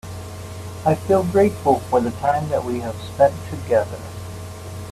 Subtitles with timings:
[0.83, 3.99] I feel grateful for the time that we have spend together.